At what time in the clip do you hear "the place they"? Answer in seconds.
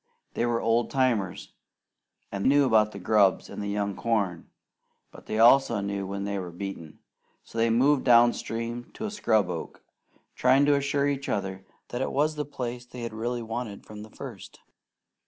12.35-13.07